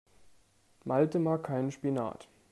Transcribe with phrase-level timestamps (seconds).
[0.83, 2.27] Malte mag keinen Spinat.